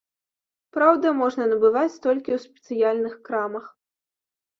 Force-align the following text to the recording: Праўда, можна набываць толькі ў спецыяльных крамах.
Праўда, 0.77 1.11
можна 1.19 1.43
набываць 1.51 1.99
толькі 2.05 2.31
ў 2.37 2.39
спецыяльных 2.45 3.13
крамах. 3.29 3.65